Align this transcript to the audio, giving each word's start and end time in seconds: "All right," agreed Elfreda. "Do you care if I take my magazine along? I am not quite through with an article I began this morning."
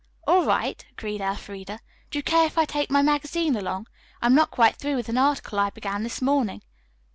"All 0.25 0.43
right," 0.47 0.83
agreed 0.89 1.21
Elfreda. 1.21 1.79
"Do 2.09 2.17
you 2.17 2.23
care 2.23 2.47
if 2.47 2.57
I 2.57 2.65
take 2.65 2.89
my 2.89 3.03
magazine 3.03 3.55
along? 3.55 3.85
I 4.19 4.25
am 4.25 4.33
not 4.33 4.49
quite 4.49 4.77
through 4.77 4.95
with 4.95 5.09
an 5.09 5.17
article 5.19 5.59
I 5.59 5.69
began 5.69 6.01
this 6.01 6.23
morning." 6.23 6.63